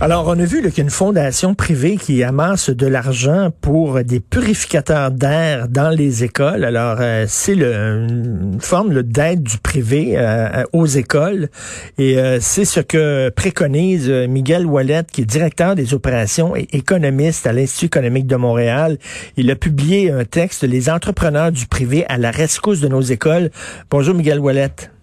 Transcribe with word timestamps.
Alors, 0.00 0.26
on 0.26 0.38
a 0.38 0.44
vu 0.44 0.60
qu'il 0.60 0.78
y 0.78 0.80
a 0.80 0.82
une 0.82 0.90
fondation 0.90 1.54
privée 1.54 1.96
qui 1.96 2.24
amasse 2.24 2.68
de 2.68 2.86
l'argent 2.86 3.50
pour 3.60 4.02
des 4.02 4.18
purificateurs 4.18 5.12
d'air 5.12 5.68
dans 5.68 5.88
les 5.88 6.24
écoles. 6.24 6.64
Alors, 6.64 6.96
euh, 7.00 7.26
c'est 7.28 7.54
une 7.54 8.58
forme 8.60 9.02
d'aide 9.02 9.44
du 9.44 9.56
privé 9.58 10.14
euh, 10.16 10.64
aux 10.72 10.84
écoles. 10.84 11.48
Et 11.96 12.18
euh, 12.18 12.38
c'est 12.40 12.64
ce 12.64 12.80
que 12.80 13.30
préconise 13.30 14.10
Miguel 14.10 14.66
Wallet, 14.66 15.04
qui 15.10 15.22
est 15.22 15.26
directeur 15.26 15.76
des 15.76 15.94
opérations 15.94 16.56
et 16.56 16.66
économiste 16.72 17.46
à 17.46 17.52
l'Institut 17.52 17.86
économique 17.86 18.26
de 18.26 18.36
Montréal. 18.36 18.98
Il 19.36 19.50
a 19.50 19.56
publié 19.56 20.10
un 20.10 20.24
texte, 20.24 20.64
Les 20.64 20.90
entrepreneurs 20.90 21.52
du 21.52 21.66
privé 21.66 22.04
à 22.08 22.18
la 22.18 22.32
rescousse 22.32 22.80
de 22.80 22.88
nos 22.88 23.00
écoles. 23.00 23.50
Bonjour, 23.90 24.14
Miguel 24.14 24.40
Wallet. 24.40 24.93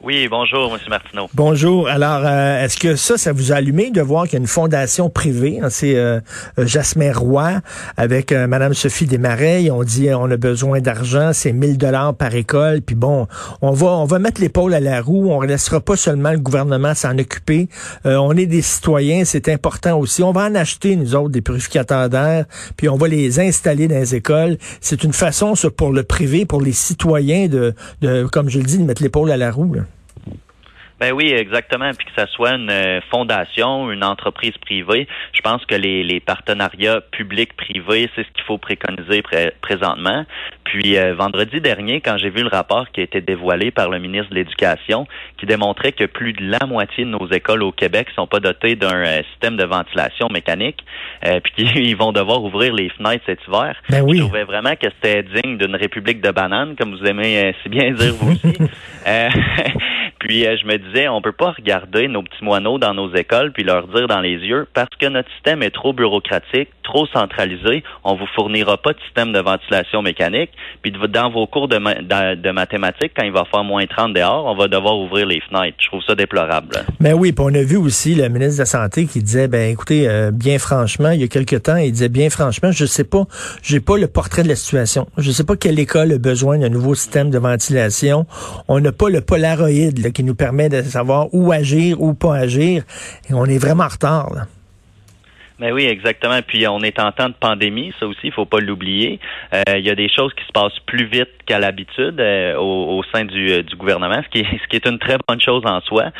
Oui, 0.00 0.28
bonjour, 0.30 0.72
M. 0.72 0.80
Martineau. 0.88 1.28
Bonjour. 1.34 1.88
Alors, 1.88 2.20
euh, 2.24 2.64
est-ce 2.64 2.76
que 2.78 2.94
ça, 2.94 3.18
ça 3.18 3.32
vous 3.32 3.50
a 3.50 3.56
allumé 3.56 3.90
de 3.90 4.00
voir 4.00 4.24
qu'il 4.24 4.34
y 4.34 4.36
a 4.36 4.38
une 4.38 4.46
fondation 4.46 5.10
privée? 5.10 5.58
C'est 5.70 5.96
euh, 5.96 6.20
euh, 6.56 6.66
Jasmin 6.66 7.12
Roy 7.12 7.54
avec 7.96 8.30
euh, 8.30 8.46
Madame 8.46 8.74
Sophie 8.74 9.06
Desmarais? 9.06 9.70
On 9.70 9.82
dit 9.82 10.08
on 10.14 10.30
a 10.30 10.36
besoin 10.36 10.80
d'argent, 10.80 11.32
c'est 11.32 11.52
1000 11.52 11.78
dollars 11.78 12.14
par 12.14 12.32
école. 12.36 12.80
Puis 12.80 12.94
bon, 12.94 13.26
on 13.60 13.72
va 13.72 13.88
on 13.88 14.04
va 14.04 14.20
mettre 14.20 14.40
l'épaule 14.40 14.72
à 14.72 14.78
la 14.78 15.02
roue. 15.02 15.32
On 15.32 15.42
ne 15.42 15.48
laissera 15.48 15.80
pas 15.80 15.96
seulement 15.96 16.30
le 16.30 16.38
gouvernement 16.38 16.94
s'en 16.94 17.18
occuper. 17.18 17.68
on 18.04 18.36
est 18.36 18.46
des 18.46 18.62
citoyens, 18.62 19.24
c'est 19.24 19.48
important 19.48 19.98
aussi. 19.98 20.22
On 20.22 20.30
va 20.30 20.42
en 20.42 20.54
acheter 20.54 20.94
nous 20.94 21.16
autres 21.16 21.30
des 21.30 21.42
purificateurs 21.42 22.08
d'air, 22.08 22.44
puis 22.76 22.88
on 22.88 22.96
va 22.96 23.08
les 23.08 23.40
installer 23.40 23.88
dans 23.88 23.98
les 23.98 24.14
écoles. 24.14 24.58
C'est 24.80 25.02
une 25.02 25.12
façon, 25.12 25.56
ça, 25.56 25.70
pour 25.70 25.90
le 25.90 26.04
privé, 26.04 26.46
pour 26.46 26.62
les 26.62 26.72
citoyens 26.72 27.48
de, 27.48 27.74
de 28.00 28.24
comme 28.26 28.48
je 28.48 28.58
le 28.58 28.64
dis, 28.64 28.78
de 28.78 28.84
mettre 28.84 29.02
l'épaule 29.02 29.32
à 29.32 29.36
la 29.36 29.50
roue. 29.50 29.74
Ben 31.00 31.12
oui, 31.12 31.32
exactement. 31.32 31.90
Puis 31.96 32.06
que 32.06 32.12
ça 32.16 32.26
soit 32.26 32.54
une 32.54 32.70
euh, 32.70 33.00
fondation, 33.10 33.90
une 33.92 34.02
entreprise 34.02 34.56
privée, 34.58 35.06
je 35.32 35.40
pense 35.42 35.64
que 35.64 35.76
les, 35.76 36.02
les 36.02 36.18
partenariats 36.18 37.00
publics-privés, 37.12 38.10
c'est 38.16 38.26
ce 38.26 38.32
qu'il 38.32 38.42
faut 38.44 38.58
préconiser 38.58 39.22
présentement. 39.60 40.24
Puis 40.64 40.98
euh, 40.98 41.14
vendredi 41.14 41.60
dernier, 41.60 42.00
quand 42.00 42.18
j'ai 42.18 42.30
vu 42.30 42.42
le 42.42 42.48
rapport 42.48 42.90
qui 42.90 43.00
a 43.00 43.04
été 43.04 43.20
dévoilé 43.20 43.70
par 43.70 43.90
le 43.90 44.00
ministre 44.00 44.30
de 44.30 44.34
l'Éducation, 44.34 45.06
qui 45.38 45.46
démontrait 45.46 45.92
que 45.92 46.04
plus 46.04 46.32
de 46.32 46.50
la 46.50 46.66
moitié 46.66 47.04
de 47.04 47.10
nos 47.10 47.28
écoles 47.30 47.62
au 47.62 47.72
Québec 47.72 48.08
sont 48.16 48.26
pas 48.26 48.40
dotées 48.40 48.74
d'un 48.74 49.04
euh, 49.06 49.22
système 49.30 49.56
de 49.56 49.64
ventilation 49.64 50.28
mécanique, 50.28 50.84
puis 51.44 51.52
qu'ils 51.66 51.96
vont 51.98 52.12
devoir 52.12 52.42
ouvrir 52.42 52.74
les 52.74 52.88
fenêtres 52.90 53.24
cet 53.26 53.38
hiver. 53.46 53.76
Ben 53.88 54.02
oui. 54.02 54.18
Je 54.18 54.22
trouvais 54.22 54.44
vraiment 54.44 54.74
que 54.74 54.88
c'était 55.00 55.22
digne 55.22 55.58
d'une 55.58 55.76
république 55.76 56.20
de 56.20 56.30
bananes, 56.30 56.74
comme 56.76 56.94
vous 56.94 57.04
aimez 57.04 57.54
si 57.62 57.68
bien 57.68 57.92
dire 57.92 58.14
vous 58.14 58.32
aussi. 58.32 58.58
Puis 60.18 60.46
euh, 60.46 60.56
je 60.60 60.66
me 60.66 60.76
disais, 60.76 61.08
on 61.08 61.20
peut 61.20 61.32
pas 61.32 61.52
regarder 61.52 62.08
nos 62.08 62.22
petits 62.22 62.42
moineaux 62.42 62.78
dans 62.78 62.94
nos 62.94 63.14
écoles 63.14 63.52
puis 63.52 63.64
leur 63.64 63.86
dire 63.88 64.08
dans 64.08 64.20
les 64.20 64.36
yeux, 64.36 64.66
parce 64.74 64.94
que 65.00 65.06
notre 65.06 65.30
système 65.32 65.62
est 65.62 65.70
trop 65.70 65.92
bureaucratique, 65.92 66.68
trop 66.82 67.06
centralisé, 67.06 67.84
on 68.04 68.16
vous 68.16 68.26
fournira 68.34 68.78
pas 68.78 68.92
de 68.92 68.98
système 69.04 69.32
de 69.32 69.40
ventilation 69.40 70.02
mécanique. 70.02 70.50
Puis 70.82 70.92
dans 70.92 71.30
vos 71.30 71.46
cours 71.46 71.68
de, 71.68 71.78
mathématiques, 72.50 73.12
quand 73.16 73.24
il 73.24 73.32
va 73.32 73.44
faire 73.44 73.64
moins 73.64 73.86
30 73.86 74.14
dehors, 74.14 74.46
on 74.46 74.56
va 74.56 74.68
devoir 74.68 74.98
ouvrir 74.98 75.26
les 75.26 75.40
fenêtres. 75.40 75.76
Je 75.80 75.88
trouve 75.88 76.02
ça 76.02 76.14
déplorable. 76.14 76.84
Mais 77.00 77.10
ben 77.10 77.18
oui, 77.18 77.32
puis 77.32 77.44
on 77.46 77.54
a 77.54 77.62
vu 77.62 77.76
aussi 77.76 78.14
le 78.14 78.28
ministre 78.28 78.56
de 78.56 78.62
la 78.62 78.66
Santé 78.66 79.06
qui 79.06 79.22
disait, 79.22 79.48
ben 79.48 79.70
écoutez, 79.70 80.08
euh, 80.08 80.30
bien 80.30 80.58
franchement, 80.58 81.10
il 81.10 81.20
y 81.20 81.24
a 81.24 81.28
quelque 81.28 81.56
temps, 81.56 81.76
il 81.76 81.92
disait 81.92 82.08
bien 82.08 82.30
franchement, 82.30 82.72
je 82.72 82.86
sais 82.86 83.04
pas, 83.04 83.24
j'ai 83.62 83.80
pas 83.80 83.98
le 83.98 84.08
portrait 84.08 84.42
de 84.42 84.48
la 84.48 84.56
situation. 84.56 85.06
Je 85.18 85.30
sais 85.30 85.44
pas 85.44 85.56
quelle 85.56 85.78
école 85.78 86.12
a 86.12 86.18
besoin 86.18 86.58
d'un 86.58 86.70
nouveau 86.70 86.94
système 86.94 87.30
de 87.30 87.38
ventilation. 87.38 88.26
On 88.68 88.80
n'a 88.80 88.92
pas 88.92 89.10
le 89.10 89.20
Qui 90.12 90.24
nous 90.24 90.34
permet 90.34 90.68
de 90.68 90.82
savoir 90.82 91.28
où 91.32 91.52
agir, 91.52 92.00
ou 92.00 92.14
pas 92.14 92.36
agir. 92.36 92.82
Et 93.30 93.34
on 93.34 93.44
est 93.44 93.58
vraiment 93.58 93.84
en 93.84 93.88
retard. 93.88 94.32
Là. 94.34 94.46
Oui, 95.72 95.86
exactement. 95.86 96.40
Puis 96.46 96.66
on 96.68 96.80
est 96.80 96.98
en 97.00 97.10
temps 97.12 97.28
de 97.28 97.34
pandémie, 97.34 97.92
ça 97.98 98.06
aussi, 98.06 98.20
il 98.24 98.32
faut 98.32 98.46
pas 98.46 98.60
l'oublier. 98.60 99.18
Euh, 99.52 99.76
il 99.76 99.84
y 99.84 99.90
a 99.90 99.94
des 99.94 100.08
choses 100.08 100.32
qui 100.34 100.44
se 100.44 100.52
passent 100.52 100.78
plus 100.86 101.06
vite 101.06 101.28
qu'à 101.48 101.58
l'habitude 101.58 102.20
euh, 102.20 102.56
au, 102.58 103.02
sein 103.12 103.24
du, 103.24 103.50
euh, 103.50 103.62
gouvernement, 103.76 104.20
ce 104.22 104.28
qui, 104.28 104.76
est, 104.76 104.86
une 104.86 104.98
très 104.98 105.16
bonne 105.26 105.40
chose 105.40 105.62
en 105.64 105.80
soi. 105.80 106.10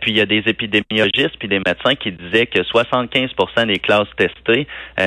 puis 0.00 0.12
il 0.12 0.18
y 0.18 0.20
a 0.20 0.26
des 0.26 0.42
épidémiologistes 0.46 1.36
puis 1.38 1.48
des 1.48 1.58
médecins 1.58 1.94
qui 1.94 2.12
disaient 2.12 2.46
que 2.46 2.60
75% 2.60 3.66
des 3.66 3.78
classes 3.78 4.08
testées 4.16 4.66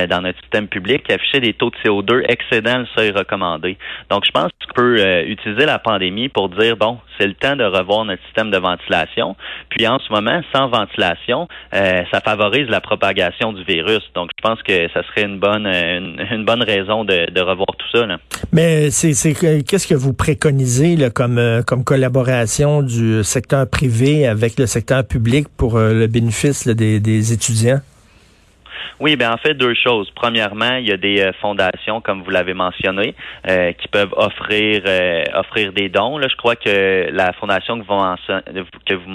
dans 0.09 0.21
notre 0.21 0.39
système 0.41 0.67
public 0.67 1.09
affichaient 1.11 1.39
des 1.39 1.53
taux 1.53 1.69
de 1.69 1.75
CO2 1.83 2.23
excédant 2.27 2.79
le 2.79 2.87
seuil 2.95 3.11
recommandé. 3.11 3.77
Donc 4.09 4.25
je 4.25 4.31
pense 4.31 4.49
qu'on 4.67 4.81
peut 4.81 5.23
utiliser 5.27 5.65
la 5.65 5.79
pandémie 5.79 6.29
pour 6.29 6.49
dire 6.49 6.75
bon, 6.77 6.99
c'est 7.17 7.27
le 7.27 7.33
temps 7.33 7.55
de 7.55 7.63
revoir 7.63 8.05
notre 8.05 8.23
système 8.25 8.51
de 8.51 8.57
ventilation. 8.57 9.35
Puis 9.69 9.87
en 9.87 9.99
ce 9.99 10.11
moment, 10.11 10.41
sans 10.53 10.69
ventilation, 10.69 11.47
ça 11.71 12.21
favorise 12.23 12.67
la 12.69 12.81
propagation 12.81 13.53
du 13.53 13.63
virus. 13.63 14.03
Donc, 14.15 14.31
je 14.37 14.41
pense 14.41 14.61
que 14.63 14.87
ça 14.93 15.03
serait 15.03 15.23
une 15.23 15.39
bonne 15.39 15.67
une, 15.67 16.45
bonne 16.45 16.63
raison 16.63 17.03
de, 17.03 17.41
revoir 17.41 17.67
tout 17.77 17.97
ça. 17.97 18.07
Mais 18.51 18.89
c'est 18.89 19.56
qu'est-ce 19.63 19.87
que 19.87 19.95
vous 19.95 20.13
préconisez 20.13 20.95
là, 20.95 21.09
comme 21.09 21.37
euh, 21.37 21.61
comme 21.61 21.83
collaboration 21.83 22.81
du 22.81 23.23
secteur 23.23 23.67
privé 23.67 24.27
avec 24.27 24.57
le 24.57 24.65
secteur 24.65 25.05
public 25.05 25.47
pour 25.57 25.77
euh, 25.77 25.93
le 25.93 26.07
bénéfice 26.07 26.67
des, 26.67 26.99
des 26.99 27.33
étudiants? 27.33 27.81
Oui, 28.99 29.15
ben 29.15 29.31
en 29.31 29.37
fait 29.37 29.53
deux 29.53 29.75
choses. 29.75 30.09
Premièrement, 30.15 30.75
il 30.77 30.87
y 30.87 30.91
a 30.91 30.97
des 30.97 31.21
euh, 31.21 31.31
fondations, 31.39 32.01
comme 32.01 32.23
vous 32.23 32.31
l'avez 32.31 32.53
mentionné, 32.53 33.13
euh, 33.47 33.71
qui 33.73 33.87
peuvent 33.87 34.13
offrir 34.15 34.81
euh, 34.87 35.23
offrir 35.35 35.71
des 35.73 35.89
dons. 35.89 36.17
Là, 36.17 36.27
je 36.29 36.35
crois 36.35 36.55
que 36.55 37.09
la 37.11 37.31
fondation 37.33 37.79
que 37.79 37.85
vous 37.85 37.93
mentionnez, 37.93 38.65
que 38.85 38.93
vous 38.95 39.09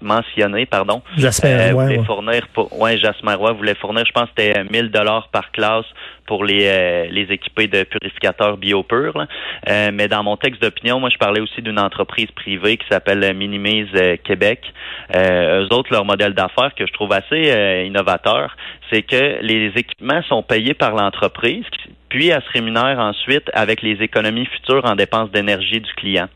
mentionnez, 0.00 0.66
pardon, 0.66 1.02
voulait 1.16 2.04
fournir, 2.04 2.48
pour, 2.54 2.80
ouais, 2.80 2.98
Jasmin 2.98 3.36
Roy 3.36 3.52
voulait 3.52 3.74
fournir, 3.74 4.04
je 4.06 4.12
pense, 4.12 4.28
c'était 4.30 4.64
1000 4.64 4.90
dollars 4.90 5.28
par 5.28 5.52
classe 5.52 5.86
pour 6.30 6.44
les, 6.44 7.08
les 7.10 7.22
équipés 7.32 7.66
de 7.66 7.82
purificateurs 7.82 8.56
biopures. 8.56 9.26
mais 9.66 10.06
dans 10.06 10.22
mon 10.22 10.36
texte 10.36 10.62
d'opinion, 10.62 11.00
moi, 11.00 11.10
je 11.10 11.18
parlais 11.18 11.40
aussi 11.40 11.60
d'une 11.60 11.80
entreprise 11.80 12.30
privée 12.30 12.76
qui 12.76 12.86
s'appelle 12.88 13.34
Minimise 13.34 13.90
Québec. 14.22 14.60
eux 15.12 15.66
autres, 15.72 15.90
leur 15.90 16.04
modèle 16.04 16.34
d'affaires 16.34 16.72
que 16.76 16.86
je 16.86 16.92
trouve 16.92 17.12
assez 17.12 17.84
innovateur, 17.84 18.56
c'est 18.92 19.02
que 19.02 19.42
les 19.42 19.72
équipements 19.74 20.22
sont 20.28 20.44
payés 20.44 20.74
par 20.74 20.94
l'entreprise, 20.94 21.64
puis 22.10 22.28
elle 22.28 22.42
se 22.42 22.50
rémunère 22.50 22.98
ensuite 22.98 23.50
avec 23.54 23.80
les 23.80 24.02
économies 24.02 24.46
futures 24.46 24.84
en 24.84 24.96
dépenses 24.96 25.30
d'énergie 25.30 25.80
du 25.80 25.92
client. 25.94 26.28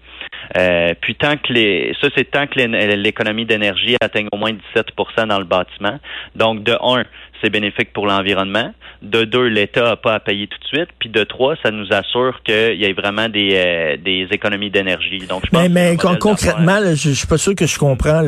Euh, 0.57 0.95
puis 1.01 1.15
tant 1.15 1.37
que 1.37 1.53
les, 1.53 1.95
ça 2.01 2.09
c'est 2.17 2.31
tant 2.31 2.47
que 2.47 2.59
l'économie 2.97 3.45
d'énergie 3.45 3.97
atteigne 4.01 4.29
au 4.33 4.37
moins 4.37 4.53
17% 4.53 5.27
dans 5.27 5.39
le 5.39 5.45
bâtiment. 5.45 5.99
Donc 6.37 6.63
de 6.63 6.73
un, 6.81 7.05
c'est 7.43 7.51
bénéfique 7.51 7.93
pour 7.93 8.07
l'environnement. 8.07 8.73
De 9.03 9.25
deux, 9.25 9.47
l'État 9.47 9.83
n'a 9.83 9.97
pas 9.97 10.15
à 10.15 10.21
payer 10.21 10.47
tout 10.47 10.59
de 10.59 10.65
suite. 10.65 10.89
Puis 10.99 11.09
de 11.09 11.25
trois, 11.25 11.57
ça 11.63 11.71
nous 11.71 11.87
assure 11.91 12.41
qu'il 12.43 12.81
y 12.81 12.85
ait 12.85 12.93
vraiment 12.93 13.29
des, 13.29 13.51
euh, 13.55 13.97
des 13.97 14.29
économies 14.31 14.71
d'énergie. 14.71 15.27
Donc 15.29 15.43
je 15.45 15.51
pense 15.51 15.63
mais, 15.63 15.69
mais 15.69 15.97
concrètement, 15.97 16.79
je, 16.91 16.95
je 16.95 17.11
suis 17.11 17.27
pas 17.27 17.39
sûr 17.39 17.55
que 17.55 17.67
je 17.67 17.79
comprends. 17.79 18.23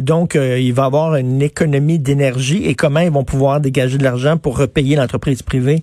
donc 0.00 0.36
euh, 0.36 0.58
il 0.58 0.72
va 0.72 0.84
y 0.84 0.86
avoir 0.86 1.16
une 1.16 1.42
économie 1.42 1.98
d'énergie 1.98 2.66
et 2.66 2.74
comment 2.74 3.00
ils 3.00 3.10
vont 3.10 3.24
pouvoir 3.24 3.60
dégager 3.60 3.98
de 3.98 4.04
l'argent 4.04 4.36
pour 4.36 4.58
repayer 4.58 4.96
l'entreprise 4.96 5.42
privée? 5.42 5.82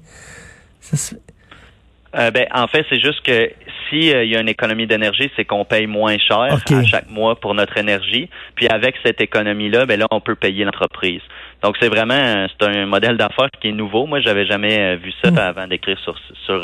Euh, 2.16 2.32
ben, 2.32 2.48
en 2.54 2.68
fait, 2.68 2.86
c'est 2.90 3.00
juste 3.00 3.22
que 3.22 3.52
si 3.90 4.14
euh, 4.14 4.24
y 4.24 4.36
a 4.36 4.40
une 4.40 4.50
économie 4.50 4.88
d'énergie, 4.88 5.30
c'est 5.36 5.46
qu'on 5.46 5.66
paye 5.66 5.88
moins 5.88 6.18
cher 6.18 6.40
à 6.40 6.84
chaque 6.86 7.10
mois 7.10 7.36
pour 7.36 7.54
notre 7.54 7.78
énergie. 7.78 8.30
Puis 8.56 8.68
avec 8.68 8.96
cette 9.06 9.22
économie-là, 9.22 9.86
ben 9.86 10.00
là, 10.00 10.08
on 10.10 10.22
peut 10.22 10.36
payer 10.36 10.64
l'entreprise. 10.64 11.22
Donc 11.62 11.76
c'est 11.80 11.90
vraiment 11.90 12.48
c'est 12.48 12.66
un 12.66 12.86
modèle 12.86 13.18
d'affaires 13.18 13.50
qui 13.60 13.70
est 13.70 13.72
nouveau. 13.72 14.06
Moi, 14.06 14.22
j'avais 14.22 14.46
jamais 14.46 14.80
euh, 14.80 14.96
vu 14.96 15.14
ça 15.24 15.32
hmm. 15.32 15.38
avant 15.38 15.68
d'écrire 15.68 16.00
sur 16.00 16.18
sur 16.46 16.64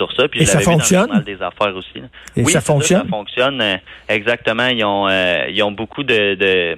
sur 0.00 0.12
ça. 0.16 0.28
Puis 0.28 0.42
Et 0.42 0.46
ça 0.46 0.60
fonctionne. 0.60 1.10
Vu 1.10 1.18
dans 1.18 1.24
des 1.24 1.42
affaires 1.42 1.76
aussi. 1.76 1.98
Et 2.36 2.42
oui, 2.42 2.50
ça 2.50 2.60
fonctionne. 2.60 3.02
Ça, 3.02 3.08
fonctionne? 3.08 3.62
exactement. 4.08 4.66
Ils 4.66 4.84
ont 4.84 5.08
ils 5.48 5.62
ont 5.62 5.72
beaucoup 5.72 6.02
de, 6.02 6.34
de 6.34 6.76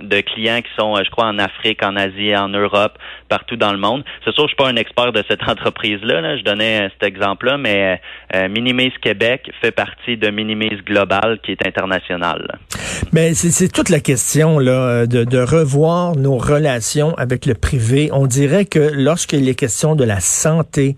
de 0.00 0.20
clients 0.20 0.60
qui 0.60 0.70
sont, 0.78 0.96
je 0.96 1.10
crois, 1.10 1.26
en 1.26 1.38
Afrique, 1.38 1.82
en 1.82 1.96
Asie, 1.96 2.36
en 2.36 2.48
Europe, 2.48 2.98
partout 3.28 3.56
dans 3.56 3.72
le 3.72 3.78
monde. 3.78 4.04
C'est 4.24 4.34
sûr, 4.34 4.44
je 4.44 4.48
suis 4.48 4.56
pas 4.56 4.68
un 4.68 4.76
expert 4.76 5.12
de 5.12 5.22
cette 5.28 5.42
entreprise-là. 5.48 6.20
Là. 6.20 6.36
Je 6.36 6.42
donnais 6.42 6.90
cet 6.98 7.02
exemple-là, 7.02 7.56
mais 7.56 8.00
euh, 8.34 8.48
Minimise 8.48 8.96
Québec 9.00 9.50
fait 9.60 9.72
partie 9.72 10.16
de 10.16 10.30
Minimise 10.30 10.82
Global, 10.84 11.38
qui 11.42 11.52
est 11.52 11.66
international. 11.66 12.58
Mais 13.12 13.34
c'est 13.34 13.68
toute 13.68 13.88
la 13.88 14.00
question 14.00 14.58
là, 14.58 15.06
de, 15.06 15.24
de 15.24 15.38
revoir 15.38 16.16
nos 16.16 16.36
relations 16.36 17.14
avec 17.16 17.46
le 17.46 17.54
privé. 17.54 18.10
On 18.12 18.26
dirait 18.26 18.64
que 18.64 18.78
lorsqu'il 18.78 19.48
est 19.48 19.54
question 19.54 19.94
de 19.94 20.04
la 20.04 20.20
santé 20.20 20.96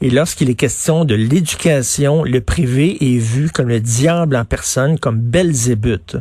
et 0.00 0.10
lorsqu'il 0.10 0.50
est 0.50 0.54
question 0.54 1.04
de 1.04 1.14
l'éducation, 1.14 2.24
le 2.24 2.40
privé 2.40 2.96
est 3.00 3.18
vu 3.18 3.50
comme 3.50 3.68
le 3.68 3.80
diable 3.80 4.36
en 4.36 4.44
personne, 4.44 4.98
comme 4.98 5.18
Belzébuth, 5.18 6.16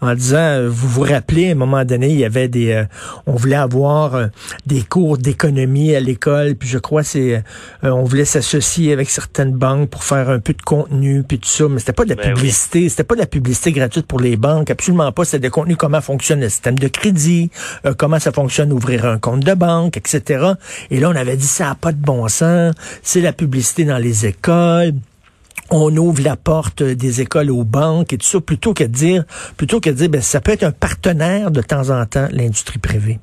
en 0.00 0.14
disant, 0.14 0.38
euh, 0.38 0.68
vous 0.68 0.88
vous 0.88 1.02
rappelez, 1.02 1.48
à 1.48 1.52
un 1.52 1.54
moment 1.54 1.84
donné, 1.84 2.08
il 2.10 2.18
y 2.18 2.24
avait 2.24 2.48
des, 2.48 2.72
euh, 2.72 2.84
on 3.26 3.34
voulait 3.34 3.56
avoir 3.56 4.14
euh, 4.14 4.26
des 4.66 4.82
cours 4.82 5.18
d'économie 5.18 5.94
à 5.94 6.00
l'école, 6.00 6.54
puis 6.54 6.68
je 6.68 6.78
crois 6.78 7.02
c'est, 7.02 7.42
on 7.82 8.04
voulait 8.04 8.24
s'associer 8.24 8.92
avec 8.92 9.10
certaines 9.10 9.52
banques 9.52 9.90
pour 9.90 10.04
faire 10.04 10.30
un 10.30 10.38
peu 10.38 10.52
de 10.52 10.62
contenu, 10.62 11.22
puis 11.22 11.38
tout 11.38 11.48
ça, 11.48 11.68
mais 11.68 11.78
c'était 11.78 11.92
pas 11.92 12.04
de 12.04 12.10
la 12.10 12.16
ben 12.16 12.34
publicité, 12.34 12.88
c'était 12.88 13.04
pas 13.04 13.14
de 13.14 13.20
la 13.20 13.26
publicité 13.26 13.72
gratuite 13.72 14.06
pour 14.06 14.20
les 14.20 14.36
banques, 14.36 14.69
absolument 14.70 15.12
pas, 15.12 15.24
c'était 15.24 15.40
des 15.40 15.50
contenus 15.50 15.76
comment 15.76 16.00
fonctionne 16.00 16.40
le 16.40 16.48
système 16.48 16.78
de 16.78 16.88
crédit, 16.88 17.50
comment 17.98 18.18
ça 18.18 18.32
fonctionne 18.32 18.72
ouvrir 18.72 19.06
un 19.06 19.18
compte 19.18 19.40
de 19.40 19.54
banque, 19.54 19.96
etc. 19.96 20.52
Et 20.90 21.00
là, 21.00 21.10
on 21.10 21.16
avait 21.16 21.36
dit 21.36 21.46
ça 21.46 21.64
n'a 21.64 21.74
pas 21.74 21.92
de 21.92 22.00
bon 22.00 22.28
sens, 22.28 22.74
c'est 23.02 23.20
la 23.20 23.32
publicité 23.32 23.84
dans 23.84 23.98
les 23.98 24.26
écoles 24.26 24.94
on 25.70 25.96
ouvre 25.96 26.22
la 26.22 26.36
porte 26.36 26.82
des 26.82 27.20
écoles 27.20 27.50
aux 27.50 27.64
banques 27.64 28.12
et 28.12 28.18
tout 28.18 28.26
ça, 28.26 28.40
plutôt 28.40 28.74
que 28.74 28.84
de 28.84 28.88
dire, 28.88 29.24
plutôt 29.56 29.80
que 29.80 29.90
de 29.90 29.94
dire, 29.94 30.08
ben, 30.08 30.20
ça 30.20 30.40
peut 30.40 30.52
être 30.52 30.64
un 30.64 30.72
partenaire 30.72 31.50
de 31.50 31.62
temps 31.62 31.90
en 31.90 32.04
temps, 32.06 32.28
l'industrie 32.32 32.78
privée. 32.78 33.20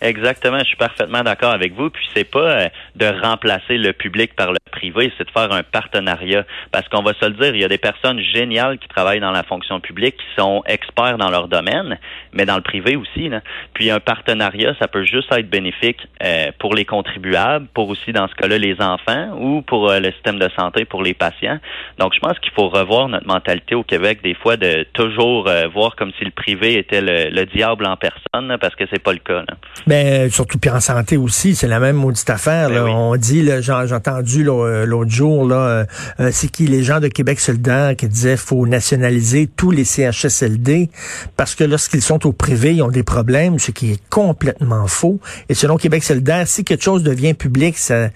Exactement, 0.00 0.58
je 0.58 0.64
suis 0.64 0.76
parfaitement 0.76 1.22
d'accord 1.22 1.52
avec 1.52 1.72
vous. 1.74 1.90
Puis 1.90 2.06
c'est 2.14 2.24
pas 2.24 2.38
euh, 2.38 2.68
de 2.96 3.06
remplacer 3.06 3.78
le 3.78 3.92
public 3.92 4.34
par 4.34 4.52
le 4.52 4.58
privé, 4.70 5.12
c'est 5.16 5.24
de 5.24 5.30
faire 5.30 5.52
un 5.52 5.62
partenariat. 5.62 6.44
Parce 6.72 6.88
qu'on 6.88 7.02
va 7.02 7.14
se 7.14 7.24
le 7.24 7.32
dire, 7.32 7.54
il 7.54 7.60
y 7.60 7.64
a 7.64 7.68
des 7.68 7.78
personnes 7.78 8.20
géniales 8.20 8.78
qui 8.78 8.88
travaillent 8.88 9.20
dans 9.20 9.30
la 9.30 9.44
fonction 9.44 9.80
publique, 9.80 10.16
qui 10.16 10.40
sont 10.40 10.62
experts 10.66 11.18
dans 11.18 11.30
leur 11.30 11.48
domaine, 11.48 11.98
mais 12.32 12.44
dans 12.44 12.56
le 12.56 12.62
privé 12.62 12.96
aussi. 12.96 13.28
Là. 13.28 13.40
Puis 13.72 13.90
un 13.90 14.00
partenariat, 14.00 14.74
ça 14.78 14.88
peut 14.88 15.04
juste 15.04 15.32
être 15.32 15.48
bénéfique 15.48 16.00
euh, 16.22 16.50
pour 16.58 16.74
les 16.74 16.84
contribuables, 16.84 17.66
pour 17.72 17.88
aussi 17.88 18.12
dans 18.12 18.28
ce 18.28 18.34
cas-là 18.34 18.58
les 18.58 18.80
enfants 18.80 19.30
ou 19.38 19.62
pour 19.62 19.90
euh, 19.90 20.00
le 20.00 20.12
système 20.12 20.38
de 20.38 20.48
santé 20.56 20.84
pour 20.84 21.02
les 21.02 21.14
patients. 21.14 21.58
Donc 21.98 22.14
je 22.14 22.20
pense 22.20 22.38
qu'il 22.40 22.52
faut 22.52 22.68
revoir 22.68 23.08
notre 23.08 23.26
mentalité 23.26 23.74
au 23.74 23.84
Québec 23.84 24.20
des 24.22 24.34
fois 24.34 24.56
de 24.56 24.86
toujours 24.92 25.48
voir 25.72 25.96
comme 25.96 26.12
si 26.18 26.24
le 26.24 26.30
privé 26.30 26.78
était 26.78 27.00
le, 27.00 27.44
diable 27.44 27.86
en 27.86 27.96
personne, 27.96 28.56
parce 28.60 28.74
que 28.74 28.84
c'est 28.90 29.02
pas 29.02 29.12
le 29.12 29.18
cas. 29.18 29.44
Là. 29.46 29.54
Ben, 29.94 30.28
surtout 30.28 30.58
puis 30.58 30.70
en 30.70 30.80
santé 30.80 31.16
aussi, 31.16 31.54
c'est 31.54 31.68
la 31.68 31.78
même 31.78 31.94
maudite 31.94 32.28
affaire. 32.28 32.68
Ben 32.68 32.82
On 32.82 33.14
dit, 33.14 33.48
j'ai 33.60 33.72
entendu 33.72 34.44
euh, 34.48 34.84
l'autre 34.84 35.12
jour, 35.12 35.46
là, 35.46 35.56
euh, 35.56 35.84
euh, 36.18 36.30
c'est 36.32 36.48
qui 36.48 36.66
les 36.66 36.82
gens 36.82 36.98
de 36.98 37.06
Québec 37.06 37.38
solidaire 37.38 37.94
qui 37.94 38.08
disaient 38.08 38.36
faut 38.36 38.66
nationaliser 38.66 39.46
tous 39.46 39.70
les 39.70 39.84
CHSLD 39.84 40.90
parce 41.36 41.54
que 41.54 41.62
lorsqu'ils 41.62 42.02
sont 42.02 42.26
au 42.26 42.32
privé, 42.32 42.74
ils 42.74 42.82
ont 42.82 42.88
des 42.88 43.04
problèmes, 43.04 43.60
ce 43.60 43.70
qui 43.70 43.92
est 43.92 44.02
complètement 44.10 44.88
faux. 44.88 45.20
Et 45.48 45.54
selon 45.54 45.76
Québec 45.76 46.02
solidaire, 46.02 46.48
si 46.48 46.64
quelque 46.64 46.82
chose 46.82 47.04
devient 47.04 47.34
public, 47.34 47.78
c'est 47.78 48.10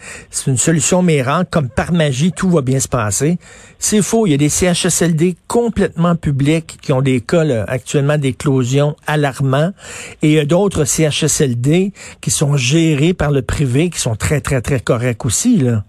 une 0.49 0.59
solution 0.59 1.03
mérante, 1.03 1.47
comme 1.49 1.69
par 1.69 1.93
magie, 1.93 2.33
tout 2.33 2.51
va 2.51 2.61
bien 2.61 2.81
se 2.81 2.89
passer. 2.89 3.39
C'est 3.79 4.03
faux. 4.03 4.27
Il 4.27 4.31
y 4.31 4.35
a 4.35 4.37
des 4.37 4.49
CHSLD 4.49 5.37
complètement 5.47 6.17
publics 6.17 6.79
qui 6.83 6.93
ont 6.93 7.03
des 7.03 7.21
cas 7.21 7.45
actuellement 7.69 8.19
d'éclosion 8.19 8.97
alarmants 9.07 9.71
et 10.23 10.45
d'autres 10.45 10.85
CHSLD 10.85 11.58
qui 12.21 12.31
sont 12.31 12.57
gérés 12.57 13.15
par 13.15 13.31
le 13.31 13.43
privé, 13.43 13.91
qui 13.91 13.99
sont 13.99 14.17
très, 14.17 14.41
très, 14.41 14.61
très 14.61 14.81
corrects 14.81 15.25
aussi, 15.25 15.59
là. 15.59 15.85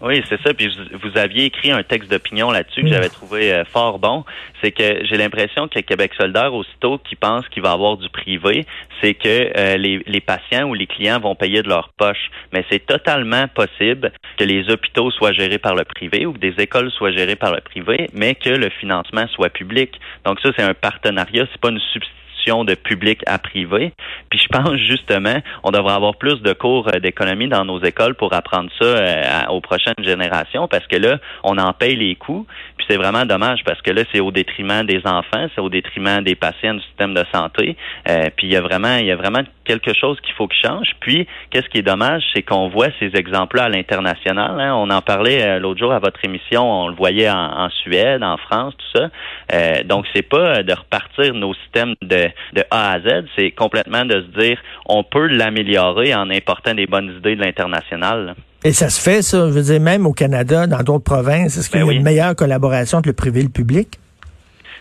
Oui, 0.00 0.22
c'est 0.28 0.40
ça. 0.42 0.54
Puis 0.54 0.68
vous 1.02 1.18
aviez 1.18 1.46
écrit 1.46 1.72
un 1.72 1.82
texte 1.82 2.10
d'opinion 2.10 2.50
là-dessus 2.52 2.82
que 2.82 2.86
mm. 2.86 2.92
j'avais 2.92 3.08
trouvé 3.08 3.52
euh, 3.52 3.64
fort 3.64 3.98
bon. 3.98 4.24
C'est 4.62 4.70
que 4.70 5.04
j'ai 5.04 5.16
l'impression 5.16 5.66
que 5.66 5.80
Québec 5.80 6.12
solidaire, 6.16 6.54
aussitôt 6.54 6.98
qui 6.98 7.16
pense 7.16 7.48
qu'il 7.48 7.62
va 7.62 7.72
avoir 7.72 7.96
du 7.96 8.08
privé, 8.08 8.64
c'est 9.00 9.14
que 9.14 9.52
euh, 9.56 9.76
les, 9.76 10.02
les, 10.06 10.20
patients 10.20 10.68
ou 10.68 10.74
les 10.74 10.86
clients 10.86 11.18
vont 11.18 11.34
payer 11.34 11.62
de 11.62 11.68
leur 11.68 11.90
poche. 11.96 12.30
Mais 12.52 12.64
c'est 12.70 12.84
totalement 12.86 13.48
possible 13.48 14.12
que 14.36 14.44
les 14.44 14.70
hôpitaux 14.70 15.10
soient 15.10 15.32
gérés 15.32 15.58
par 15.58 15.74
le 15.74 15.84
privé 15.84 16.26
ou 16.26 16.32
que 16.32 16.38
des 16.38 16.54
écoles 16.62 16.92
soient 16.92 17.12
gérées 17.12 17.36
par 17.36 17.52
le 17.52 17.60
privé, 17.60 18.08
mais 18.12 18.36
que 18.36 18.50
le 18.50 18.70
financement 18.70 19.26
soit 19.28 19.50
public. 19.50 19.98
Donc 20.24 20.38
ça, 20.40 20.50
c'est 20.56 20.62
un 20.62 20.74
partenariat. 20.74 21.46
C'est 21.50 21.60
pas 21.60 21.70
une 21.70 21.80
substitution 21.80 22.27
de 22.46 22.74
public 22.74 23.20
à 23.26 23.38
privé. 23.38 23.92
Puis 24.30 24.40
je 24.40 24.48
pense 24.48 24.76
justement, 24.76 25.36
on 25.64 25.70
devrait 25.70 25.92
avoir 25.92 26.16
plus 26.16 26.40
de 26.40 26.52
cours 26.52 26.88
euh, 26.88 26.98
d'économie 26.98 27.48
dans 27.48 27.64
nos 27.64 27.82
écoles 27.82 28.14
pour 28.14 28.32
apprendre 28.32 28.70
ça 28.80 28.86
euh, 28.86 29.46
aux 29.50 29.60
prochaines 29.60 30.02
générations 30.02 30.66
parce 30.66 30.86
que 30.86 30.96
là, 30.96 31.18
on 31.44 31.58
en 31.58 31.72
paye 31.72 31.96
les 31.96 32.14
coûts. 32.14 32.46
Puis 32.76 32.86
c'est 32.88 32.96
vraiment 32.96 33.26
dommage 33.26 33.60
parce 33.64 33.82
que 33.82 33.90
là, 33.90 34.02
c'est 34.12 34.20
au 34.20 34.30
détriment 34.30 34.84
des 34.84 35.02
enfants, 35.04 35.46
c'est 35.54 35.60
au 35.60 35.68
détriment 35.68 36.22
des 36.22 36.34
patients 36.34 36.74
du 36.74 36.82
système 36.82 37.12
de 37.12 37.24
santé. 37.34 37.76
Euh, 38.08 38.30
puis 38.36 38.46
il 38.46 38.52
y 38.52 38.56
a 38.56 38.60
vraiment, 38.60 38.96
il 38.96 39.06
y 39.06 39.12
a 39.12 39.16
vraiment 39.16 39.42
quelque 39.64 39.92
chose 39.92 40.18
qu'il 40.22 40.32
faut 40.34 40.48
qu'il 40.48 40.66
change. 40.66 40.92
Puis, 41.00 41.26
qu'est-ce 41.50 41.68
qui 41.68 41.78
est 41.78 41.82
dommage, 41.82 42.22
c'est 42.32 42.42
qu'on 42.42 42.68
voit 42.68 42.88
ces 42.98 43.14
exemples-là 43.14 43.64
à 43.64 43.68
l'international. 43.68 44.58
Hein. 44.58 44.74
On 44.74 44.88
en 44.88 45.02
parlait 45.02 45.60
l'autre 45.60 45.78
jour 45.78 45.92
à 45.92 45.98
votre 45.98 46.24
émission, 46.24 46.62
on 46.62 46.88
le 46.88 46.94
voyait 46.94 47.28
en, 47.28 47.68
Suède, 47.82 48.22
en 48.22 48.38
France, 48.38 48.72
tout 48.78 48.98
ça. 48.98 49.82
Donc, 49.84 50.06
c'est 50.14 50.26
pas 50.26 50.62
de 50.62 50.72
repartir 50.72 51.34
nos 51.34 51.52
systèmes 51.54 51.94
de, 52.00 52.27
de 52.54 52.64
A 52.70 52.92
à 52.92 53.00
Z, 53.00 53.26
c'est 53.36 53.50
complètement 53.50 54.04
de 54.04 54.22
se 54.22 54.40
dire 54.40 54.58
on 54.86 55.04
peut 55.04 55.26
l'améliorer 55.26 56.14
en 56.14 56.30
important 56.30 56.74
des 56.74 56.86
bonnes 56.86 57.14
idées 57.18 57.36
de 57.36 57.42
l'international. 57.42 58.34
Et 58.64 58.72
ça 58.72 58.90
se 58.90 59.00
fait, 59.00 59.22
ça, 59.22 59.46
je 59.46 59.52
veux 59.52 59.62
dire, 59.62 59.80
même 59.80 60.06
au 60.06 60.12
Canada, 60.12 60.66
dans 60.66 60.82
d'autres 60.82 61.04
provinces, 61.04 61.56
est-ce 61.56 61.70
qu'il 61.70 61.80
y 61.80 61.82
a 61.82 61.86
ben 61.86 61.92
une 61.92 62.02
meilleure 62.02 62.34
collaboration 62.34 62.98
entre 62.98 63.08
le 63.08 63.14
privé 63.14 63.40
et 63.40 63.44
le 63.44 63.48
public? 63.48 64.00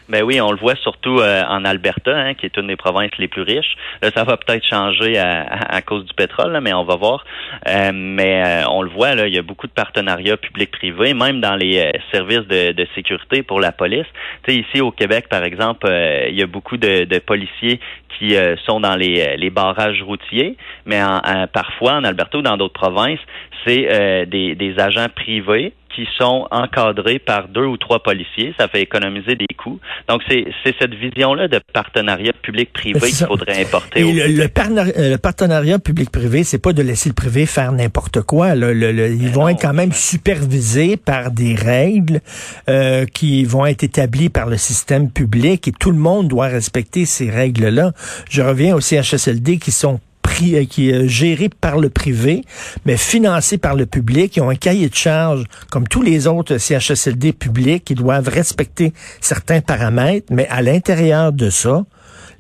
Ben 0.10 0.24
oui, 0.24 0.40
on 0.40 0.52
le 0.52 0.58
voit 0.58 0.76
surtout 0.76 1.20
euh, 1.20 1.44
en 1.50 1.66
Alberta, 1.66 2.16
hein, 2.16 2.34
qui 2.34 2.46
est 2.46 2.56
une 2.56 2.68
des 2.68 2.78
provinces 2.78 3.12
les 3.18 3.28
plus 3.28 3.42
riches. 3.42 3.76
Là, 4.02 4.10
ça 4.16 4.24
va 4.24 4.38
peut-être 4.38 4.66
changer 4.66 5.18
à, 5.18 5.42
à, 5.42 5.82
cause 5.82 6.06
du 6.06 6.14
pétrole, 6.14 6.58
mais 6.62 6.74
on 6.74 6.86
va 6.86 6.96
voir. 6.96 7.26
Euh, 7.68 7.92
mais 7.94 8.42
euh, 8.46 8.70
on 8.70 8.84
le 8.84 8.90
voit, 8.90 9.16
là, 9.16 9.28
il 9.28 9.36
y 9.36 9.38
a 9.38 9.42
beaucoup 9.42 9.68
de 9.68 9.74
partenariats 9.74 10.38
publics-privés, 10.38 11.14
même 11.14 11.42
dans 11.42 11.56
les 11.56 11.92
services 12.14 12.48
de, 12.48 12.72
de, 12.72 12.88
sécurité 12.96 13.44
pour 13.44 13.60
la 13.60 13.74
police. 13.74 14.06
Tu 14.44 14.54
sais, 14.54 14.60
ici 14.60 14.82
au 14.82 14.92
Québec, 14.92 15.28
par 15.30 15.44
exemple, 15.44 15.88
il 16.30 16.36
y 16.36 16.42
a 16.42 16.48
beaucoup 16.48 16.78
de, 16.78 17.04
de 17.04 17.20
policiers 17.20 17.82
qui 18.18 18.36
sont 18.66 18.80
dans 18.80 18.96
les, 18.96 19.36
les, 19.38 19.50
barrages 19.50 20.02
routiers, 20.02 20.56
mais 20.86 21.04
en, 21.04 21.22
parfois 21.52 21.94
en 21.94 22.04
Alberta 22.04 22.40
ou 22.40 22.42
dans 22.42 22.58
d'autres 22.58 22.80
provinces, 22.80 23.20
c'est 23.66 24.26
des, 24.26 24.56
des 24.56 24.80
agents 24.80 25.10
privés 25.14 25.74
qui 25.94 26.08
sont 26.18 26.48
encadrés 26.52 27.20
par 27.20 27.48
deux 27.48 27.66
ou 27.66 27.78
trois 27.78 28.02
policiers. 28.02 28.54
Ça 28.60 28.68
fait 28.68 28.82
économiser 28.82 29.36
des 29.36 29.48
coûts. 29.58 29.80
Donc, 30.08 30.22
c'est 30.30 30.46
cette 30.80 30.94
vision-là 30.94 31.48
de 31.48 31.60
partenariat 31.74 32.34
public-privé 32.42 33.00
qu'il 33.00 33.26
faudrait 33.26 33.62
importer. 33.62 34.00
Et 34.02 34.14
le, 34.14 34.44
le, 34.44 35.18
partenariat 35.18 35.80
public-privé, 35.80 36.44
c'est 36.44 36.62
pas 36.62 36.74
de 36.74 36.82
laisser 36.82 37.10
le 37.10 37.16
privé 37.16 37.46
faire 37.46 37.72
n'importe 37.72 38.22
quoi. 38.22 38.50
ils 38.56 38.60
ben 38.60 39.32
vont 39.32 39.48
être 39.50 39.62
quand 39.62 39.74
même 39.74 39.92
supervisés 39.92 40.98
par 40.98 41.32
des 41.32 41.56
règles 41.56 42.22
euh, 42.70 43.06
qui 43.06 43.44
vont 43.46 43.66
être 43.66 43.84
établies 43.84 44.30
par 44.30 44.48
le 44.48 44.58
système 44.58 45.12
public 45.12 45.68
et 45.68 45.72
tout 45.72 45.92
le 45.92 45.98
monde 45.98 46.28
doit 46.28 46.48
respecter 46.48 47.06
ces 47.06 47.30
règles-là. 47.30 47.92
Je 48.30 48.42
reviens 48.42 48.76
au 48.76 48.82
CHSLD 48.82 49.58
qui 49.58 49.72
sont 49.72 50.00
euh, 50.28 50.66
qui 50.66 50.90
est 50.90 51.08
géré 51.08 51.50
par 51.50 51.78
le 51.78 51.90
privé, 51.90 52.44
mais 52.86 52.98
financé 52.98 53.58
par 53.58 53.76
le 53.76 53.86
public. 53.86 54.36
Ils 54.38 54.42
ont 54.42 54.50
un 54.50 54.56
cahier 54.56 54.90
de 54.90 54.96
charge, 54.96 55.44
comme 55.72 55.88
tous 55.88 56.02
les 56.02 56.28
autres 56.28 56.58
CHSLD 56.58 57.34
publics, 57.34 57.86
qui 57.86 57.96
doivent 57.96 58.30
respecter 58.30 58.94
certains 59.22 59.62
paramètres, 59.62 60.28
mais 60.32 60.48
à 60.50 60.62
l'intérieur 60.62 61.32
de 61.32 61.50
ça, 61.50 61.86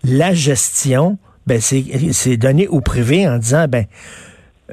la 0.04 0.34
gestion, 0.34 1.18
ben 1.46 1.62
c'est 1.62 2.38
donné 2.38 2.68
au 2.68 2.82
privé 2.82 3.28
en 3.28 3.38
disant, 3.38 3.68
ben 3.68 3.86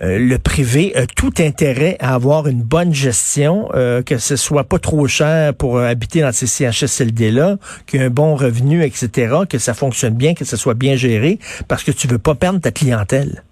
euh, 0.02 0.18
le 0.18 0.38
privé 0.38 0.94
a 0.96 1.06
tout 1.06 1.32
intérêt 1.38 1.96
à 2.00 2.14
avoir 2.14 2.48
une 2.48 2.62
bonne 2.62 2.92
gestion, 2.92 3.68
euh, 3.74 4.02
que 4.02 4.18
ce 4.18 4.36
soit 4.36 4.64
pas 4.64 4.78
trop 4.78 5.06
cher 5.06 5.54
pour 5.54 5.78
euh, 5.78 5.86
habiter 5.86 6.20
dans 6.20 6.32
ces 6.32 6.46
CHSLD-là, 6.46 7.58
qu'il 7.86 8.00
y 8.00 8.02
ait 8.02 8.06
un 8.06 8.10
bon 8.10 8.34
revenu, 8.34 8.82
etc., 8.82 9.34
que 9.48 9.58
ça 9.58 9.74
fonctionne 9.74 10.14
bien, 10.14 10.34
que 10.34 10.44
ça 10.44 10.56
soit 10.56 10.74
bien 10.74 10.96
géré, 10.96 11.38
parce 11.68 11.84
que 11.84 11.92
tu 11.92 12.08
veux 12.08 12.18
pas 12.18 12.34
perdre 12.34 12.60
ta 12.60 12.72
clientèle. 12.72 13.44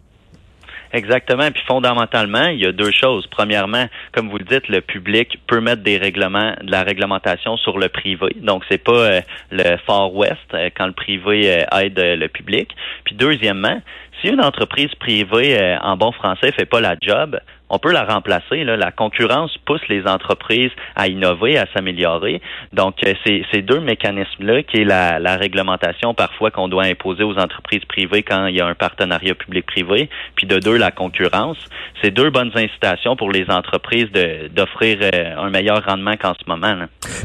Exactement. 0.92 1.50
Puis 1.50 1.62
fondamentalement, 1.66 2.46
il 2.46 2.60
y 2.60 2.66
a 2.66 2.72
deux 2.72 2.90
choses. 2.90 3.26
Premièrement, 3.28 3.86
comme 4.12 4.28
vous 4.28 4.38
le 4.38 4.44
dites, 4.44 4.68
le 4.68 4.80
public 4.80 5.38
peut 5.46 5.60
mettre 5.60 5.82
des 5.82 5.96
règlements, 5.98 6.54
de 6.62 6.70
la 6.70 6.82
réglementation 6.82 7.56
sur 7.56 7.78
le 7.78 7.88
privé. 7.88 8.36
Donc 8.36 8.62
c'est 8.70 8.82
pas 8.82 9.20
le 9.50 9.76
Far 9.86 10.14
West 10.14 10.54
quand 10.76 10.86
le 10.86 10.92
privé 10.92 11.64
aide 11.72 11.98
le 11.98 12.26
public. 12.28 12.70
Puis 13.04 13.14
deuxièmement, 13.14 13.80
si 14.22 14.28
une 14.28 14.40
entreprise 14.40 14.94
privée, 15.00 15.60
euh, 15.60 15.78
en 15.80 15.96
bon 15.96 16.12
français, 16.12 16.52
fait 16.52 16.64
pas 16.64 16.80
la 16.80 16.96
job, 17.00 17.38
on 17.72 17.78
peut 17.78 17.90
la 17.90 18.04
remplacer. 18.04 18.64
Là. 18.64 18.76
La 18.76 18.92
concurrence 18.92 19.56
pousse 19.64 19.80
les 19.88 20.06
entreprises 20.06 20.70
à 20.94 21.08
innover, 21.08 21.58
à 21.58 21.66
s'améliorer. 21.74 22.40
Donc, 22.72 22.96
euh, 23.04 23.14
c'est 23.24 23.42
ces 23.50 23.62
deux 23.62 23.80
mécanismes-là, 23.80 24.62
qui 24.62 24.82
est 24.82 24.84
la, 24.84 25.18
la 25.18 25.36
réglementation 25.36 26.12
parfois 26.12 26.50
qu'on 26.50 26.68
doit 26.68 26.84
imposer 26.84 27.24
aux 27.24 27.38
entreprises 27.38 27.84
privées 27.86 28.22
quand 28.22 28.46
il 28.46 28.56
y 28.56 28.60
a 28.60 28.66
un 28.66 28.74
partenariat 28.74 29.34
public-privé, 29.34 30.10
puis 30.36 30.46
de 30.46 30.58
deux, 30.58 30.76
la 30.76 30.90
concurrence. 30.90 31.56
C'est 32.02 32.10
deux 32.10 32.30
bonnes 32.30 32.52
incitations 32.54 33.16
pour 33.16 33.30
les 33.30 33.46
entreprises 33.48 34.08
d'offrir 34.54 34.98
euh, 35.00 35.36
un 35.38 35.48
meilleur 35.48 35.82
rendement 35.82 36.16
qu'en 36.16 36.34
ce 36.34 36.46
moment. 36.46 36.76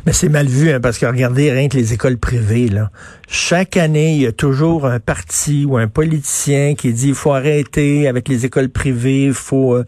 Mais 0.05 0.13
c'est 0.13 0.29
mal 0.29 0.47
vu, 0.47 0.71
hein, 0.71 0.79
parce 0.81 0.97
que 0.97 1.05
regardez, 1.05 1.51
rien 1.51 1.67
que 1.67 1.75
les 1.75 1.93
écoles 1.93 2.17
privées, 2.17 2.69
là, 2.69 2.89
chaque 3.27 3.75
année, 3.75 4.13
il 4.13 4.21
y 4.21 4.27
a 4.27 4.31
toujours 4.31 4.85
un 4.85 5.01
parti 5.01 5.65
ou 5.65 5.77
un 5.77 5.87
politicien 5.87 6.75
qui 6.75 6.93
dit 6.93 7.09
il 7.09 7.15
faut 7.15 7.33
arrêter 7.33 8.07
avec 8.07 8.29
les 8.29 8.45
écoles 8.45 8.69
privées, 8.69 9.25
il 9.25 9.33
faut 9.33 9.75
euh, 9.75 9.83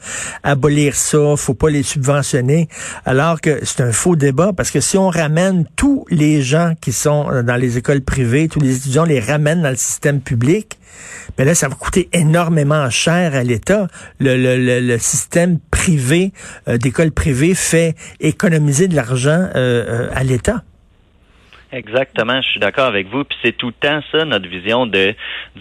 abolir 0.50 0.96
ça, 0.96 1.36
faut 1.38 1.54
pas 1.54 1.70
les 1.70 1.84
subventionner, 1.84 2.68
alors 3.06 3.42
que 3.42 3.60
c'est 3.64 3.82
un 3.82 3.92
faux 3.92 4.16
débat 4.16 4.52
parce 4.56 4.72
que 4.72 4.80
si 4.80 4.98
on 4.98 5.10
ramène 5.10 5.66
tous 5.76 6.06
les 6.10 6.42
gens 6.42 6.74
qui 6.82 6.92
sont 6.92 7.44
dans 7.44 7.56
les 7.56 7.78
écoles 7.78 8.02
privées, 8.02 8.48
tous 8.48 8.60
les 8.60 8.78
étudiants 8.78 9.06
les 9.06 9.20
ramènent 9.20 9.62
dans 9.62 9.70
le 9.70 9.76
système 9.76 10.22
public, 10.22 10.80
mais 11.38 11.46
là, 11.46 11.56
ça 11.56 11.68
va 11.68 11.76
coûter 11.76 12.10
énormément 12.14 12.90
cher 12.90 13.36
à 13.36 13.44
l'État. 13.44 13.88
Le, 14.20 14.36
le, 14.36 14.80
le, 14.80 14.98
système 14.98 15.60
privé 15.72 16.34
euh, 16.68 16.78
d'écoles 16.78 17.12
privées 17.12 17.56
fait 17.56 17.96
économiser 18.20 18.88
de 18.88 18.96
l'argent 18.96 19.30
euh, 19.30 19.50
euh, 19.56 20.10
à 20.14 20.24
l'État. 20.24 20.64
Exactement, 21.72 22.42
je 22.42 22.50
suis 22.50 22.60
d'accord 22.60 22.88
avec 22.88 23.08
vous. 23.10 23.24
Puis 23.24 23.38
c'est 23.44 23.56
tout 23.56 23.68
le 23.68 23.74
temps 23.74 24.02
ça, 24.12 24.26
notre 24.26 24.50
vision 24.50 24.88
de 24.88 25.14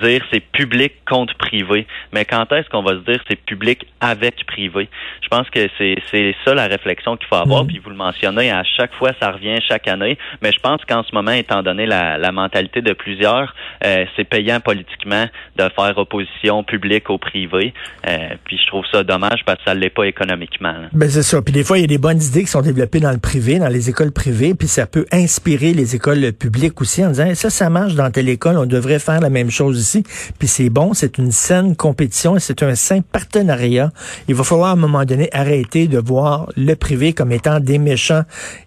dire 0.02 0.24
c'est 0.32 0.40
public 0.40 0.94
contre 1.06 1.36
privé. 1.36 1.86
Mais 2.12 2.24
quand 2.24 2.50
est-ce 2.52 2.68
qu'on 2.70 2.82
va 2.82 2.92
se 2.92 3.04
dire 3.10 3.22
c'est 3.28 3.36
public 3.36 3.86
avec 4.00 4.46
privé? 4.46 4.88
Je 5.22 5.28
pense 5.28 5.48
que 5.50 5.68
c'est, 5.76 5.96
c'est 6.10 6.34
ça 6.46 6.54
la 6.54 6.66
réflexion 6.66 7.18
qu'il 7.18 7.26
faut 7.26 7.36
avoir. 7.36 7.64
Mm. 7.64 7.66
Puis 7.66 7.78
vous 7.78 7.90
le 7.90 7.96
mentionnez, 7.96 8.50
à 8.50 8.64
chaque 8.64 8.94
fois, 8.94 9.10
ça 9.20 9.32
revient 9.32 9.58
chaque 9.66 9.86
année. 9.86 10.16
Mais 10.40 10.50
je 10.50 10.58
pense 10.60 10.82
qu'en 10.86 11.02
ce 11.02 11.14
moment, 11.14 11.32
étant 11.32 11.62
donné 11.62 11.84
la, 11.84 12.16
la 12.16 12.32
mentalité 12.32 12.80
de 12.80 12.94
plusieurs, 12.94 13.54
euh, 13.84 14.06
c'est 14.16 14.24
payant 14.24 14.60
politiquement 14.60 15.26
de 15.56 15.68
faire 15.76 15.98
opposition 15.98 16.64
publique 16.64 17.10
au 17.10 17.18
privé. 17.18 17.74
Euh, 18.08 18.30
puis 18.44 18.58
je 18.58 18.66
trouve 18.66 18.84
ça 18.90 19.04
dommage 19.04 19.44
parce 19.44 19.58
que 19.58 19.64
ça 19.66 19.74
ne 19.74 19.80
l'est 19.80 19.90
pas 19.90 20.06
économiquement. 20.06 20.74
Ben 20.92 21.10
c'est 21.10 21.22
ça. 21.22 21.42
Puis 21.42 21.52
des 21.52 21.64
fois, 21.64 21.76
il 21.76 21.82
y 21.82 21.84
a 21.84 21.88
des 21.88 21.98
bonnes 21.98 22.22
idées 22.22 22.42
qui 22.44 22.50
sont 22.50 22.62
développées 22.62 23.00
dans 23.00 23.12
le 23.12 23.18
privé, 23.18 23.58
dans 23.58 23.68
les 23.68 23.90
écoles 23.90 24.12
privées, 24.12 24.54
puis 24.54 24.68
ça 24.68 24.86
peut 24.86 25.04
inspirer 25.12 25.74
les 25.74 25.96
écoles 25.96 25.97
publiques 26.32 26.80
aussi 26.80 27.04
en 27.04 27.10
disant 27.10 27.34
ça, 27.34 27.50
ça 27.50 27.70
marche 27.70 27.94
dans 27.94 28.10
telle 28.10 28.28
école, 28.28 28.56
on 28.58 28.66
devrait 28.66 28.98
faire 28.98 29.20
la 29.20 29.30
même 29.30 29.50
chose 29.50 29.80
ici. 29.80 30.02
Puis 30.38 30.48
c'est 30.48 30.70
bon, 30.70 30.94
c'est 30.94 31.18
une 31.18 31.32
saine 31.32 31.76
compétition 31.76 32.36
et 32.36 32.40
c'est 32.40 32.62
un 32.62 32.74
sain 32.74 33.00
partenariat. 33.00 33.90
Il 34.28 34.34
va 34.34 34.44
falloir 34.44 34.70
à 34.70 34.72
un 34.72 34.76
moment 34.76 35.04
donné 35.04 35.28
arrêter 35.32 35.88
de 35.88 35.98
voir 35.98 36.50
le 36.56 36.74
privé 36.74 37.12
comme 37.12 37.32
étant 37.32 37.60
des 37.60 37.78
méchants 37.78 38.24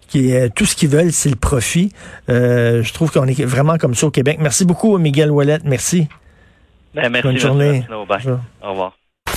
qui 0.08 0.34
euh, 0.34 0.50
tout 0.54 0.66
ce 0.66 0.76
qu'ils 0.76 0.90
veulent, 0.90 1.12
c'est 1.12 1.30
le 1.30 1.36
profit. 1.36 1.94
Euh, 2.30 2.84
je 2.84 2.94
trouve 2.94 3.12
qu'on 3.12 3.26
est 3.26 3.44
vraiment 3.46 3.78
comme 3.78 3.96
ça 3.96 4.08
au 4.08 4.12
Québec. 4.12 4.38
Merci 4.42 4.66
beaucoup, 4.66 4.98
Miguel 4.98 5.32
Wallet. 5.32 5.60
Merci. 5.64 6.08
Ben, 6.94 7.10
merci. 7.10 7.28
Bonne 7.28 7.38
journée. 7.38 7.86
Au 8.62 8.72
revoir. 8.72 8.98